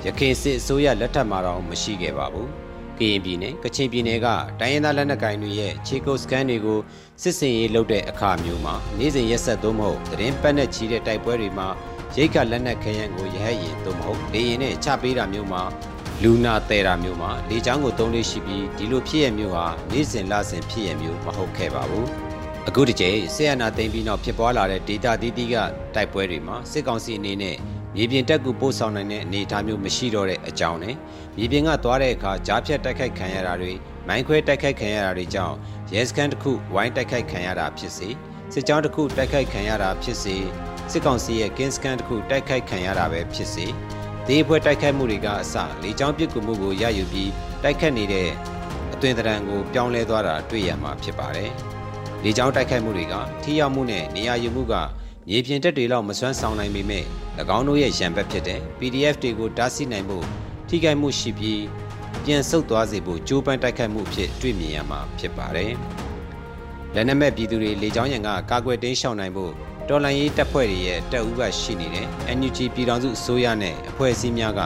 [0.05, 2.49] ရခိုင်စစ်အစိုးရလက်ထက်မှာတော့မရှိခဲ့ပါဘူး
[2.99, 4.27] ကရင်ပြည်နယ်ကချင်ပြည်နယ်က
[4.61, 6.79] တိုင်းရင်းသားလက်နက်ကိုင်တွေရဲ့ခြေကုပ်စကန်တွေကို
[7.23, 11.69] စစ်စင်ရေးလုပ်တဲ့အခါမျိုးမှာနေ့စဉ်ရက်ဆက်သုံးမဟုတ်သတင်းပတ်နဲ့ချီတဲ့တိုက်ပွဲတွေမှာ
[12.19, 15.63] ရိတ်ကလက်နက်ခဲယံကိုရဟရင်သို့မဟုတ်လေရင်နဲ့ချပေးတာမျိုးမှာ
[16.23, 22.09] လူနာတဲတာမျိုးမှာလေချောင်းကိုသုံးလေးရှိပြီးဒီလိုဖြစ်ရမျိုးဟာနေ့စဉ်လစဉ်ဖြစ်ရမျိုးမဟုတ်ခဲ့ပါဘူး
[22.69, 25.55] အခုတကြိမ်ဆေးရနာသိမ်းပြီးနောက်ဖြစ်ပွားလာတဲ့ဒေတာတီးတီးက
[25.95, 27.57] တိုက်ပွဲတွေမှာစစ်ကောင်စီအနေနဲ့
[27.95, 30.95] မြေပြင်တက်ကူပို့ဆောင်နိုင်တဲ့အနေအထားမျိုးမရှိတော့တဲ့အကြောင်းနဲ့
[31.37, 33.73] မြေပြင်ကသွားတဲ့အခါကြားဖြတ်တိုက်ခိုက်ခံရတာတွေ
[34.09, 35.57] မိုင်းခွဲတိုက်ခိုက်ခံရတာတွေကြောင့်
[35.93, 38.09] ရဲစခန်းတစ်ခုဝိုင်းတိုက်ခိုက်ခံရတာဖြစ်စေ
[38.53, 40.37] စစ်ကြောင်းတစ်ခုတိုက်ခိုက်ခံရတာဖြစ်စေ
[40.91, 43.67] စစ်ကောင်စီရဲ့ကင်းစကန်တစ်ခုတိုက်ခိုက်ခံရတာပဲဖြစ်စေ
[44.27, 47.31] ဒေးဖွဲ့တိုက်ခိုက်မှုတွေကအစလေကြောင်းပစ်ကူမှုကိုရယူပြီး
[47.63, 48.29] တိုက်ခတ်နေတဲ့
[48.95, 51.51] အသွင်သဏ္ဍာန်ကိုပြောင်းလဲသွားတာတွေ့ရမှာဖြစ်ပါတယ်။
[52.25, 54.75] လေကြောင်းတိုက်ခိုက်မှုတွေကထိရောက်မှုနဲ့နေရာယူမှုက
[55.29, 57.05] မြေပြင်တက်တွေလောက်မစွမ်းဆောင်နိုင်ပေမဲ့၎
[57.57, 60.25] င်းတို့ရဲ့ရန်ဘက်ဖြစ်တဲ့ PDF တွေကိုတားဆီးနိုင်ဖို့
[60.69, 61.63] ထိခိုက်မှုရှိပြီး
[62.25, 65.73] ပြန်ဆုတ်သွားစေဖို့ကြိုးပမ်းတိုက်ခိုက်မှုဖြစ်တွေ့မြင်ရမှာဖြစ်ပါတယ်။
[66.95, 69.53] လက်နက်မဲ့ပြည်သူတွေလေကြောင်းရန်ကကာကွယ်တင်းရှောင်နိုင်ဖို့
[69.89, 74.61] တော်လန်ရေးတပ်ဖွဲ့တွေရဲ့တပ်ဦးကရှိနေတဲ့ NUG ပြည်ထောင်စုအစိုးရနဲ့အဖွဲ့အစည်းများက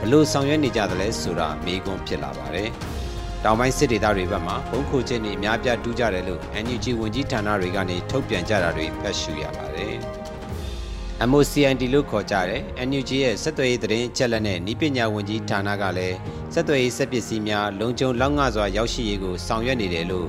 [0.00, 2.68] ဘလို့ဆောင်ရွက်နေကြသလဲဆိုတာမေးခွန်းဖြစ်လာပါတယ်။
[3.44, 9.94] တောင်ပိုင်းစစ်ဒေသတွေဘက်မှာဘုံခိုချက်နေအများပြတူးကြတယ်လို့ NUG ဝန်ကြီးဌာနတွေကနေထုတ်ပြန်ကြတာတွေဖတ်ရှုရပါတယ်။
[11.30, 16.16] MOCND လို့ခေါ်ကြတဲ့ NUG ရဲ့စက်သွေးသတင်းချက်လက်နဲ့ဤပညာဝန်ကြီးဌာနကလည်း
[16.54, 20.28] စက်သွေးစက်ပစ္စည်းများလုံခြုံလောက်ငှစွာရောက်ရှိရေးကိုဆောင်ရွက်နေတယ်လို့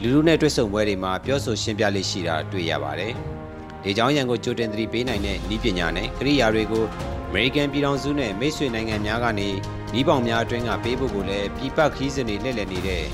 [0.00, 3.14] လူလူနဲ့တွဲဆုံပွဲတွေမှာပြောဆိုရှင်းပြလေးရှိတာတွေ့ရပါတယ်။
[3.84, 6.84] လေကြောင်းရန်ကိုကြိုတင်သတိပေးနိုင်တဲ့ဤပညာနဲ့ကရိယာတွေကို
[7.28, 9.48] အမေရိကန်ပြည်ထောင်စုနဲ့မိတ်ဆွေနိုင်ငံများကနေ
[9.98, 13.04] ဤပေါင်များအတွင်းကပေးဖို့ကိုလည်းပြည်ပခီးစဉ်တွေလှည့်လည်နေတဲ့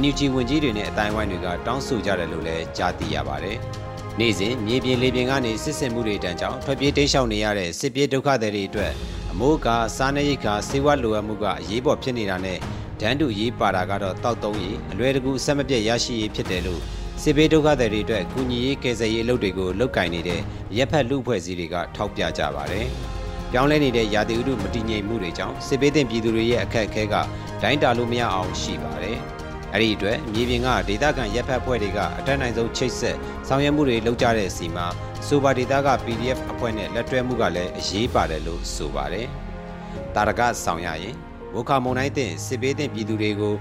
[0.00, 3.56] NUG ဝန်ကြီးတွေနဲ့အတိုင်းဝိုင်းတွေကတောင်းဆိုကြတယ်လို့လည်းကြားသိရပါတယ်။
[4.18, 8.92] နေ့စဉ်မြေပြင်လေပြင်ကနေစစ်ဆင်မှုတွေတန်းကြောင့်ထွက်ပြေးတိမ်းရှောင်နေရတဲ့စစ်ပြေးဒုက္ခသည်တွေအတွက်
[9.32, 12.58] အမိုးကစားနပ်ရိက္ခာစေဝါလိုအပ်မှုကအရေးပေါ်ဖြစ်နေတာနဲ့
[13.00, 16.82] ဒန်းတူရေးပါတာကတော့တောက်တုံးရေးအလွယ်တကူအဆက်မပြတ်ရရှိရေးဖြစ်တယ်လို့
[17.22, 20.40] စစ်ဘေးဒုက္ခသည်တွေအတွက်ကူညီရေးကယ်ဆယ်ရေးအလုပ်တွေကိုလုပ်ကင်နေတဲ့
[20.76, 22.86] ရက်ဖက်လူဖွဲ့စည်းတွေကထောက်ပြကြပါတယ်။
[23.52, 27.14] ပြောင်းလဲနေတဲ့ရာသီဥတုမတည်ငြိမ်မှုတွေကြောင့်စစ်ဘေးသင့်ပြည်သူတွေရဲ့အခက်အခဲက
[27.62, 29.18] ဒိုင်းတာလို့မရအောင်ရှိပါတယ်။
[29.72, 33.16] အဲ့ဒီအတွက်မြေပြင်ကဒေသခံရက်ဖက်ဖွဲ့တွေကအထက်နိုင်ဆုံးချိတ်ဆက်
[33.48, 34.86] ဆောင်ရွက်မှုတွေလုပ်ကြတဲ့စီမှာ
[35.26, 39.26] ဆိုပါဒေသက PDF အဖွဲ့နဲ့လက်တွဲမှုကလည်းအရေးပါတယ်လို့ဆိုပါတယ်။
[40.14, 41.14] တာရကဆောင်ရရင်
[41.54, 43.56] ဝခမုံတိုင်းတင်စစ်ဘေးသင့်ပြည်သူတွေကို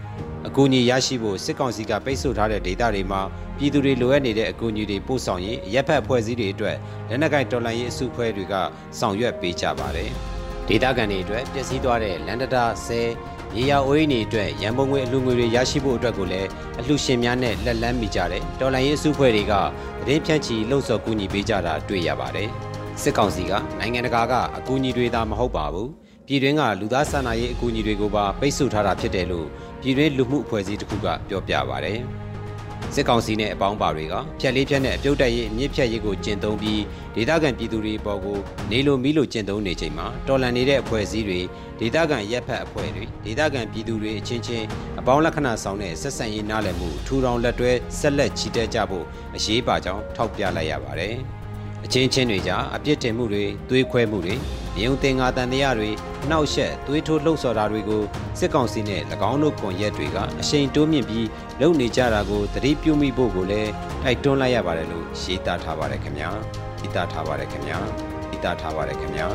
[0.47, 3.21] အကူအညီရရှိဖို့စစ်ကောင်စီကပိတ်ဆို့ထားတဲ့ဒေသတွေမှာ
[3.57, 6.77] ပြည်သူတွေလိုအပ်နေတဲ့အကူအညီတွေပို့ဆောင်ရေးရပ်ဖက်ဖွဲ့စည်းတွေအတွက်
[7.09, 8.53] လက်နက်ကိုင်တော်လှန်ရေးအစုအဖွဲ့တွေက
[8.99, 10.09] ဆောင်ရွက်ပေးကြပါတယ်။
[10.67, 13.01] ဒေသခံတွေအတွက်ပျက်စီးသွားတဲ့လန်ဒတာဆဲ
[13.57, 19.53] ရေယာအိုးအိမ်တွေအတွက်ရန်ပုံငွေအလှငွေတွေရရှိဖို့အတွက်ကိုလည်းအလှရှင်များနဲ့လက်လန်းမိကြတဲ့တော်လှန်ရေးအစုအဖွဲ့တွေက
[20.05, 22.49] သတင်းဖြန့်ချီလှုံ့ဆော်ကူညီပေးကြတာတွေ့ရပါတယ်။
[23.01, 25.87] စစ်ကောင်စီကနိုင်ငံတကာကအကူအညီတွေသာမဟုတ်ပါဘူး။
[26.27, 29.47] ပြည်တွင်းကလူသားစာနာရေးအကူအညီတွေကိုပါပိတ်ဆို့ထားတာဖြစ်တယ်လို့
[29.81, 31.95] ပြည်တွင်းလူမှုအဖွဲ့အစည်းတစ်ခုကပြောပြပါဗျ။
[32.93, 36.81] စစ်ကောင်စီနဲ့အပေါင်းပါတွေကဖြက်လေးဖြက်နဲ့အပြုတ်တက်ရေးအမြင့်ဖြတ်ရေးကိုကျင့်သုံးပြီး
[37.15, 38.37] ဒေသခံပြည်သူတွေပေါ်ကို
[38.71, 41.39] နေလိုမီလိုကျင့်သုံးနေချိန်မှာတော်လန်နေတဲ့အဖွဲ့အစည်းတွေ
[41.79, 44.65] ဒေသခံရက်ဖက်အဖွဲ့တွေဒေသခံပြည်သူတွေအချင်းချင်း
[44.99, 51.15] အပေါင်းလက္ခဏာဆောင်တဲ့ဆက်ဆံရေးနားလည်မှုထူထောင်လက်တွဲဆက်လက်ချီတက်ကြဖို့အရေးပါကြောင်းထောက်ပြလိုက်ရပါတယ်။
[51.85, 54.35] အချင်းချင်းတွေကြားအပြစ်တင်မှုတွေသွေးခွဲမှုတွေ
[54.77, 55.89] မြုံတင်ငါတန်တရားတွေ
[56.29, 58.03] နှောက်ယှက်သွေးထိုးလှုပ်ဆော်တာတွေကို
[58.39, 61.27] စစ်ကောင်စီနဲ့၎င်းတို့ကွန်ရက်တွေကအရှိန်တိုးမြင့်ပြီး
[61.61, 63.71] လုပ်နေကြတာကိုသတိပြုမိဖို့ကိုလည်း
[64.03, 66.29] တိုက်တွန်းလိုက်ရပါတယ်လို့ရေးသားထားပါတယ်ခင်ဗျာ
[66.81, 67.77] ရေးသားထားပါတယ်ခင်ဗျာ
[68.31, 69.25] ရေးသားထားပါတယ်ခင်ဗျာ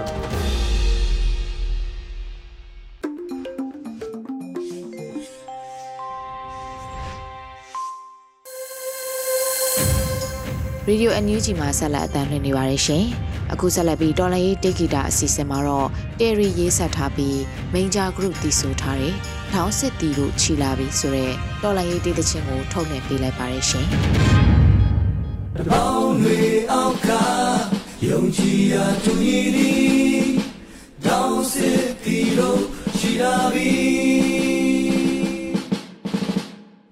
[10.90, 13.04] ရေဒီယိုအန်ယူဂျီမှာဆက်လက်အသံလွှင့်နေပါတယ်ရှင်။
[13.52, 17.40] အခုဆက်လက်ပြီးတော်လန်ရေးတေဂီတာအစီအစဉ်မှာတော့တယ်ရီရေးဆက်ထားပြီး
[17.72, 19.14] မိန်ဂျာ group တည်ဆိုထားတဲ့
[19.52, 23.86] ထောင်းစစ်တီတို့ခြီလာပြီးဆိုတော့တော်လန်ရေးတေးသချင်းကိုထုတ်လွှင့်ပေးလိုက်ပါတယ်ရှင်။
[25.56, 26.38] တပေါင်းတွေ
[26.72, 27.10] အောက်က
[28.08, 29.72] ယုံကြည်ရာသူရည်ဒီ
[31.04, 32.62] ထောင်းစစ်တီတို့
[32.98, 35.54] ခြီလာပြီး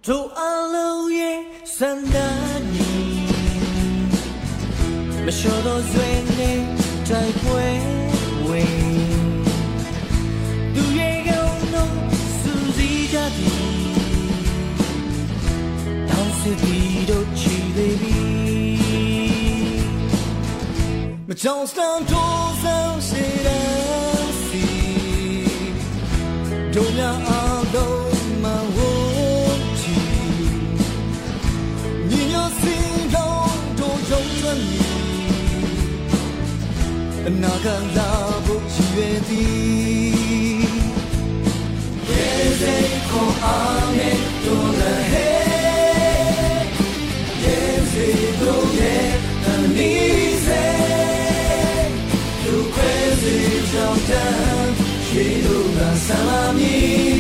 [0.06, 0.42] တို့အ
[0.74, 1.38] လုံးရဲ့
[1.76, 2.57] စန္ဒာ
[5.27, 5.93] 没说到最
[6.37, 6.65] 内
[7.05, 7.11] 在
[7.43, 7.47] 归
[8.49, 8.51] 位，
[10.75, 11.31] 都也有
[11.71, 11.75] 弄
[12.43, 12.43] 苏
[12.75, 13.31] 西家的，
[16.07, 16.63] 当时的
[17.07, 17.41] 都起
[17.75, 18.03] 来比，
[21.25, 22.13] 没找上多
[22.61, 23.09] 少谁
[23.43, 23.49] 的
[24.51, 24.51] 戏，
[26.73, 28.06] 都让阿都。
[37.30, 38.10] အနာဂတ်လာ
[38.44, 40.68] ဖို့ရည်ရွယ်သည်
[42.08, 42.76] Desde
[43.10, 45.30] con amen toda he
[47.44, 48.08] Desde
[48.40, 48.94] donde
[49.44, 50.50] the nice
[52.42, 53.38] Tu crazy
[53.72, 54.66] jump down
[55.06, 57.17] She do la salami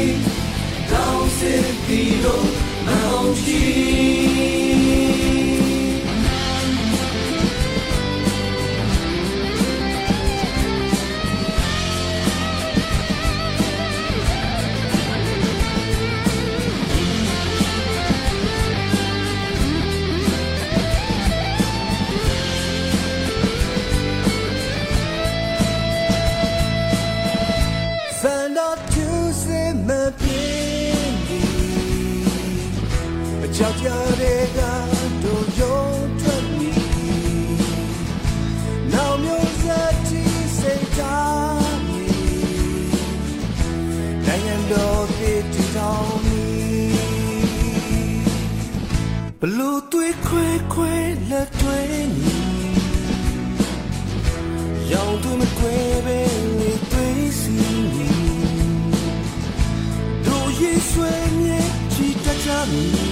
[62.70, 63.08] မည်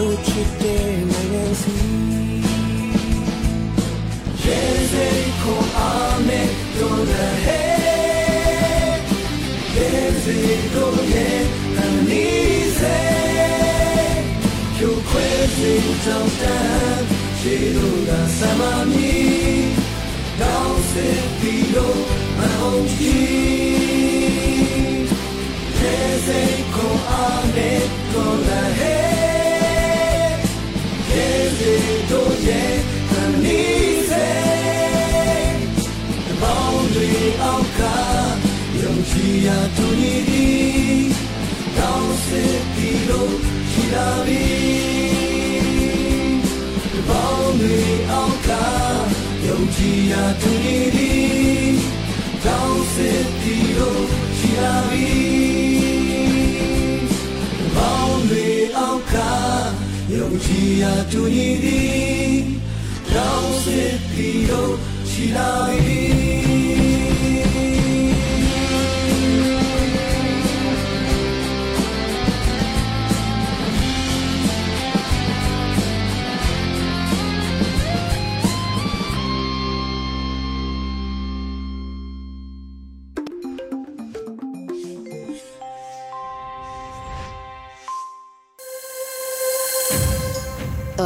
[0.00, 1.76] တို့ချစ်တဲ့နိုင်ငံစီ
[4.44, 4.60] ရေ
[4.92, 5.08] စေ
[5.42, 5.92] ကိုအာ
[6.26, 6.42] မေ
[6.78, 7.62] တို့လည်းဟဲ
[9.74, 9.90] ရေ
[10.22, 10.38] စေ
[10.74, 11.40] တို့ရဲ့
[11.78, 12.98] အနီးစေ
[14.76, 15.72] ကျုပ်ခွဲစေ
[16.04, 17.00] ကြောင့်တန်
[17.38, 18.62] ရှေတို့ကစမ
[18.94, 19.16] မီ
[20.40, 22.00] တောင်းစေပြီးတော့
[22.38, 24.85] မဟုတ်ကြီး
[39.36, 40.46] ကြည်ရာသူညီဒီ
[41.78, 43.34] တောင်းစစ်ပြီးလို့
[43.70, 44.46] ရှိလာပြီ
[47.08, 47.78] ဘောင်းတွေ
[48.10, 48.50] အောက်က
[49.46, 51.12] ယုံကြည်ရာသူညီဒီ
[52.44, 52.96] တောင်းစ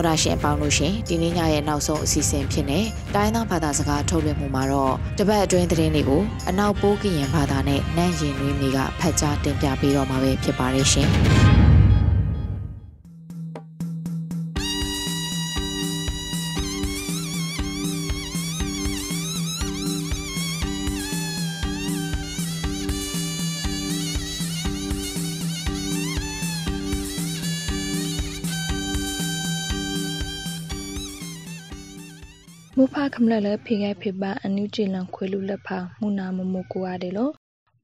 [0.07, 2.81] တော်ရရှင်ပေါင်းလို့ရှင်ဒီနေ့ညရဲ့နောက်ဆုံးအစီအစဉ်ဖြစ်နေ
[3.15, 11.11] တိုင်းသားဘာသာစကားထုတ်လွှင့်မှုမှာတော့တပတ်အတွင်းသတင်းတွေကိုအနောက်ပိုးကရင်ဘာသာနဲ့နန့်ရင်နွေးမီကဖတ်ကြားတင်ပြပေးတော့မှာပဲဖြစ်ပါတယ်ရှင်။
[33.15, 37.33] ခမလလဖေငယ်ဖေပါအန်ယူဂျီလန်ခွေလူလက်ဖာမူနာမမကိုရတယ်လို့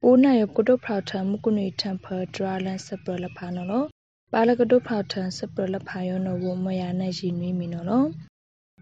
[0.01, 3.87] ပိုးနာရကတုဖောက်ထမကုနေတမ်ဖာဒရာလန်စပရလဖာနော်လို့
[4.33, 8.07] ပါလကတုဖောက်ထစပရလဖာယောနော်ဝမယာနဲ့ရီနွေးမီနော်လို့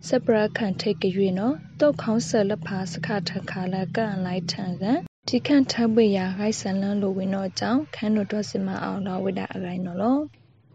[0.08, 10.22] စပရခန်ထိတ်ကြွေနော်တုတ်ခေါင်းဆလဖာစခထခါလာကန်လိုက်ထန်ကန်ဒီခန့်ထပ်ပွေရာဂိုက်ဆန်လန်းလိုဝင်တော့ကြောင်းခန်းတို့တော့စမအောင်တော့ဝိဒါအရိုင်းနော်လို့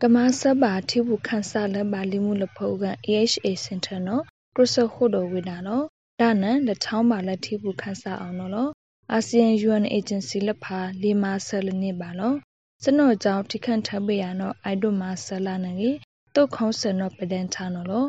[0.02, 4.24] ကမဆပ်ပါထိဘူးခန်းဆလပါလီမှုလဖို့ကန် AHA Center နော်
[4.56, 5.84] ကရစခုဒဝိဒါနော်
[6.20, 8.70] ဒါနန်လက်ချောင်းပါလက်ထိဘူးခန်းစားအောင်နော်
[9.12, 12.36] အာဆီယံ UN Agency လက်ဖာလီမာဆယ်လနေပါနော်
[12.84, 15.90] စနော့ကြောင့်ထိခန့်ထပ်ပေးရနော်အိုက်ဒိုမာဆလာနငေ
[16.34, 18.06] တုတ်ခေါဆယ်နော်ပဒန်ချာနော်လော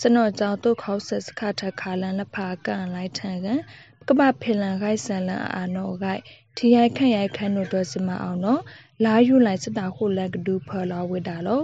[0.00, 3.60] စနော့ကြောင့်တုတ်ခေါဆယ်စခထခါလန်လက်ဖာကန်လိုက်ထန်ကန်
[4.08, 6.20] ကပဖေလန်ဂိုက်ဆန်လန်အာနော်ဂိုက်
[6.56, 8.60] ဒီရိုက်ခန့်ရိုက်ခန့်တို့တော့စမအောင်နော်
[9.04, 11.60] လာယူလိုက်စတာခုလက်ကဒူဖလာဝေတာလော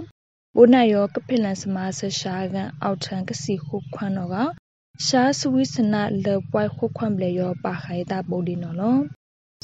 [0.61, 4.37] ဘိုနိုင်ရောကဖိလန်စမာဆရှာကန်အောက်ထန်ကစီခုခွန်းတော့က
[5.07, 8.97] ရှားစဝိစနာလေပွိုင်ခုခွန်းပလေရောပါခိုင်တာပိုဒီနော်လော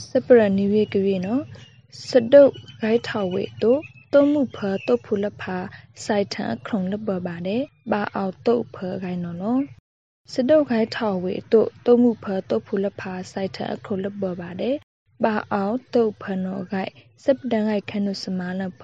[0.09, 1.41] စပရနီဝေကရီနော်
[2.09, 3.79] စဒုတ်ဂိုက်ထောက်ဝေတို့
[4.13, 5.57] တုံးမှုဖာတုတ်ဖူလဖာ
[6.05, 9.57] စိုက်ထန်ခုံလဘပါတယ်ပါအောင်တုတ်ဖာဂိုင်နော်လော
[10.33, 14.75] စဒုတ်ဂိုက်ထောက်ဝေတို့တုံးမှုဖာတုတ်ဖူလဖာစိုက်ထန်ခုံလဘပါတယ်
[15.23, 16.91] ပါအောင်တုတ်ဖနောဂိုက်
[17.23, 18.83] စပဒန်ဂိုက်ခနုစမာလဖ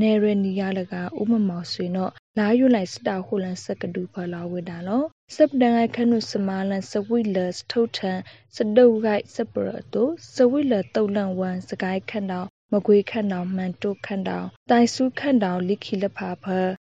[0.00, 5.02] နေရနီယာလကဥမမောဆွေနောလာယူလိုက်စတာဟုလန်စကဒူဖလာဝေတာလော
[5.36, 8.18] စပဒန်ဂိုက်ခနုစမာလန်စဝိလစထုတ်ထန်
[8.56, 16.44] စဒုတ်ဂိုက်စပရတုစဝိလတုတ်လန်ဝန်စကိုက်ခန်တော်မကွေခန့်တောင်မှန်တုခန့်တောင်တိုင်စုခန့်တောင်လိခိလဖာဖ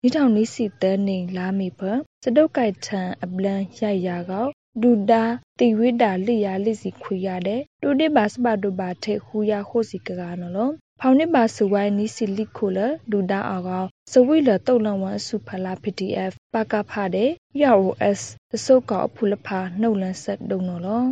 [0.03, 1.81] နိထောင်နိစီတဲနေလာမီဖ
[2.25, 4.47] စဒုတ်ကိုက်ထန်အပလန်ရိုက်ရာကော
[4.83, 5.23] ဒူဒါ
[5.59, 12.79] တိဝိတာလိယာလိစီခွေရတဲ့တူတိပါစပတုပါထေခူရခိုစီကကနော်လောဖောင်နစ်ပါစဝိုင်းနီစီလိခိုလ
[13.11, 17.31] ဒူဒါအောကောစဝိလတုတ်လန်ဝမ်စုဖလာ PDF ပါကဖတဲ့
[17.77, 21.05] ROS သစုတ်ကောဖူလဖာနှုတ်လန်းဆက်တုံနော်လော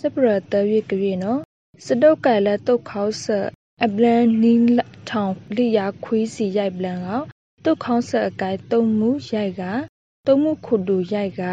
[0.00, 1.40] စပရတရွေကရီနော်
[1.86, 3.46] စဒုတ်ကဲလက်တုတ်ခေါဆက်
[3.84, 4.52] အပလန်နီ
[5.08, 7.08] ထောင်လိယာခွေးစီရိုက်ပလန်က
[7.64, 9.62] တုတ်ခေါဆက်အကိုင်တုံမှုရိုက်က
[10.26, 11.44] တုံမှုခုတူရိုက်က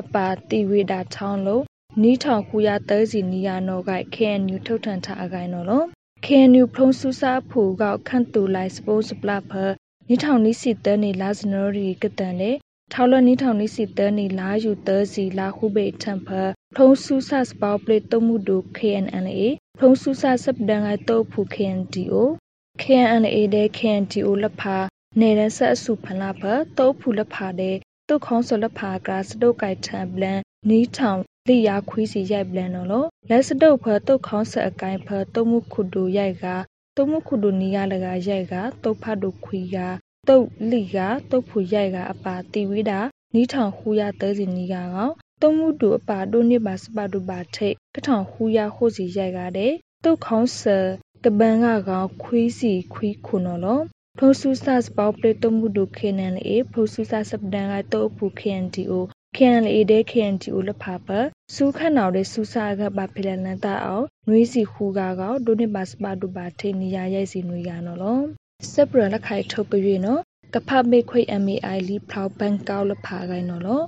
[0.00, 1.64] အပါတိဝေတာချောင်းလို့
[2.02, 5.86] နီးထောင်ခူရသဲစီနီယာနောက KNU ထုတ်ထန်ထားအကိုင်နော်လို့
[6.24, 9.52] KNU ဖုံးဆူစာဖူကခန့်တူလိုက်စပိုးစပလဖ
[10.08, 12.50] နီးထောင်နီးစီတဲနေလာစနော်ရီကတန်လေ
[12.92, 16.28] ထောက်လနီးထောင်နီးစီတဲနေလာယူသဲစီလာခုဘေထန်ဖ
[16.76, 19.40] ဖုံးဆူစာစပေါပလေတုံမှုဒူ KNLA
[19.78, 22.14] ဖုံးဆူစာစပဒန်ကတောဖူ KNDO
[22.82, 24.76] KNLA တဲ့ KNDO လဖာ
[25.20, 26.42] နေတဲ့ဆက်အစုဖလာဖ
[26.78, 27.76] တောဖူလဖာတဲ့
[28.10, 36.46] တုတ်ခေါင်းစလဖာကစတုတ်ကိုက်ထံပလန်နီးထောင်လိယာခွေးစီရိုက်ပလန်နော်လို့လက်စတုတ်ဖတုတ်ခေါင်းဆက်အကိုင်ဖတုံမှုခုဒူရိုက်က
[36.96, 39.76] တုံမှုခုဒူနီယာလကရိုက်ကတုတ်ဖတ်ဒူခွေက
[40.28, 40.98] တုတ်လိက
[41.30, 43.00] တုတ်ဖူရိုက်ကအပါတီဝိတာ
[43.34, 49.72] နီးထောင်ခူရသဲစီနီကကောင်တုံမှုဒူအပါဒိုနိပါစပဒူပါထိတ်ကထောင်ခူရဟိုစီရိုက်ကတဲ့
[50.04, 50.78] တုတ်ခေါင်းဆာ
[51.24, 53.82] ကပန်ကကောင်ခွေးစီခွေးခုနော်လို့
[54.18, 58.92] ဖုံဆူဆတ်ပေါပလေတမှုဒုခေနန်လေဖုံဆူဆတ်စပဒန်ကတော့ဖူ KNDO
[59.36, 61.08] KNLA တဲ့ KNDO လဖပ
[61.54, 68.20] စူခန့်တော်တဲ့စူစာကပါဖလန်လန်တာအောင်နွေးစီခူကာကောဒိုနေပါစပါဒူပါထိနီယာရိုက်စီနွေရနော်လော
[68.72, 70.20] စပရလက်ခိုင်ထုတ်ကြွေနော်
[70.54, 73.82] ကဖမေခွေ MAI လီဖလောက်ဘန်ကောက်လဖာကိုင်းနော်လော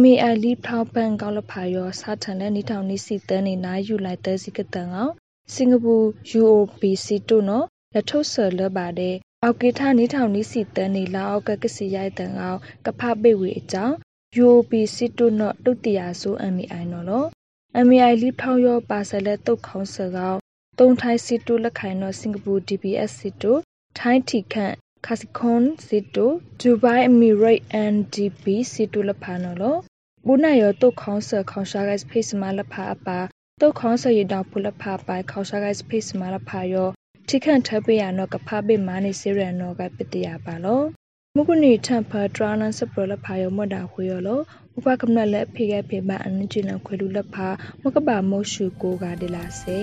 [0.00, 5.12] MAI လီဖလောက်ဘန်ကောက်လဖာရောစာထန်တဲ့နီထောင်နီစီတန်းနေနာယူလိုက်တဲ့စီကတန်အောင်
[5.54, 5.94] စင်ကာပူ
[6.40, 9.14] UOBC တို့နော်လက်ထုတ်ဆလပါတဲ့
[9.46, 13.94] အောက်ကေထနီထောင်နီစီတန်နီလာအောက်ကကစီရိုက်တန်အောင်ကဖပေဝေအကြောင်း
[14.42, 17.24] UOB စစ်တုနော့တုတ်တရာဆို MAI နော်လော
[17.86, 20.38] MAI လိထောင်ရောပါဆလက်တုတ်ခေါင်းစကောက်
[20.78, 23.52] တုံထိုင်းစစ်တုလက်ခိုင်နော်စင်ကာပူ DBS စစ်တု
[23.98, 24.74] ထိုင်းတီခန့်
[25.06, 26.26] ခါစီခွန်စစ်တု
[26.60, 29.76] ဒူဘိုင်းအမီရိတ် NDP စစ်တုလက်ဖာနော်လော
[30.26, 33.18] ဘူနာရောတုတ်ခေါင်းစခေါင်းရှာဂိုက်ဖေးစမလက်ဖာအပါ
[33.60, 36.90] တုတ်ခေါင်းစရတောင်ဖူလက်ဖာပိုင်ခေါင်းရှာဂိုက်ဖေးစမလက်ဖာရော
[37.28, 40.82] ထိခန့်ထပ်ပေးရနော်ကဖဘေမာနေစေရနော်ကပတရပါလော
[41.36, 44.36] မုကနီထံဖာဒရာနန်စပရလဖာယောမဒါခွေယောလဥ
[44.84, 47.48] ပကမနလက်ဖေကဖေဘာအန်ဂျီလခွေလူလဖာ
[47.82, 49.80] မကဘာမောရှုကိုကဒလာစေ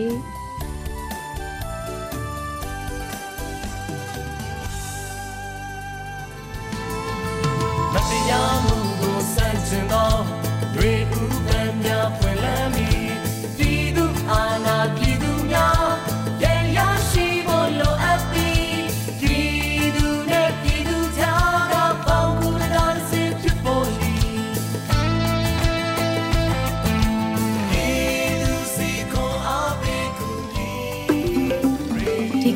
[7.94, 8.71] မတရား